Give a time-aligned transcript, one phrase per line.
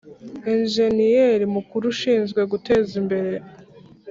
[0.51, 3.35] Enjeniyeri Mukuru ushinzwe guteza imbere